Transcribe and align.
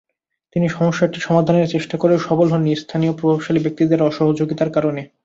তিনি 0.55 0.67
সমস্যাটি 0.69 1.17
সমাধানের 1.19 1.71
চেষ্টা 1.71 1.95
করেও 1.97 2.19
সফল 2.19 2.47
হননি 2.51 2.71
স্থানীয় 2.75 3.13
প্রভাবশালী 3.13 3.59
ব্যক্তিদের 3.61 3.99
অসহযোগিতার 4.01 4.69
কারণে। 4.71 5.01